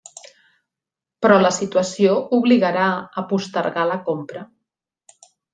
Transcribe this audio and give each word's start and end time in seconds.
Però 1.25 1.35
la 1.41 1.51
situació 1.57 2.15
obligarà 2.39 2.89
a 3.23 3.27
postergar 3.35 3.87
la 3.93 4.03
compra. 4.09 4.47